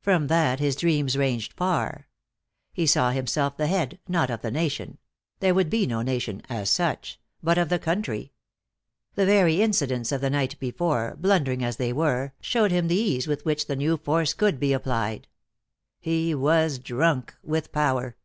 [0.00, 2.08] From that his dreams ranged far.
[2.72, 4.98] He saw himself the head, not of the nation
[5.38, 8.32] there would be no nation, as such but of the country.
[9.14, 13.28] The very incidents of the night before, blundering as they were, showed him the ease
[13.28, 15.28] with which the new force could be applied.
[16.00, 18.16] He was drunk with power.